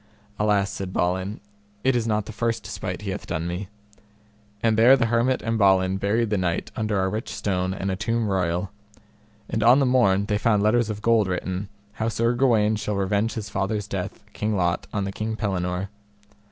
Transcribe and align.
Alas, 0.39 0.71
said 0.71 0.91
Balin, 0.91 1.39
it 1.83 1.95
is 1.95 2.07
not 2.07 2.25
the 2.25 2.31
first 2.31 2.63
despite 2.63 3.03
he 3.03 3.11
hath 3.11 3.27
done 3.27 3.45
me; 3.45 3.67
and 4.63 4.75
there 4.75 4.97
the 4.97 5.05
hermit 5.05 5.43
and 5.43 5.59
Balin 5.59 5.97
buried 5.97 6.31
the 6.31 6.39
knight 6.39 6.71
under 6.75 6.99
a 7.03 7.07
rich 7.07 7.29
stone 7.29 7.71
and 7.71 7.91
a 7.91 7.95
tomb 7.95 8.27
royal. 8.27 8.71
And 9.47 9.61
on 9.61 9.77
the 9.77 9.85
morn 9.85 10.25
they 10.25 10.39
found 10.39 10.63
letters 10.63 10.89
of 10.89 11.03
gold 11.03 11.27
written, 11.27 11.69
how 11.93 12.09
Sir 12.09 12.33
Gawaine 12.33 12.77
shall 12.77 12.95
revenge 12.95 13.33
his 13.33 13.49
father's 13.51 13.85
death, 13.87 14.23
King 14.33 14.55
Lot, 14.57 14.87
on 14.91 15.03
the 15.03 15.11
King 15.11 15.35
Pellinore. 15.35 15.89